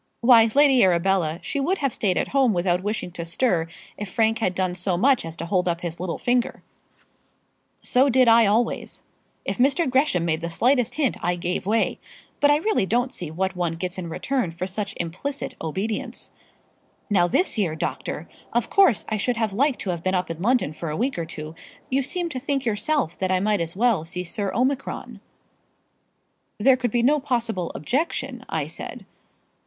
[0.21, 3.67] "Why, Lady Arabella, she would have stayed at home without wishing to stir
[3.97, 6.63] if Frank had done so much as hold up his little finger."
[7.83, 9.03] "So did I always.
[9.45, 9.87] If Mr.
[9.87, 11.99] Gresham made the slightest hint I gave way.
[12.39, 16.31] But I really don't see what one gets in return for such implicit obedience.
[17.07, 20.41] Now this year, doctor, of course I should have liked to have been up in
[20.41, 21.53] London for a week or two.
[21.91, 25.21] You seemed to think yourself that I might as well see Sir Omicron."
[26.57, 29.05] "There could be no possible objection, I said."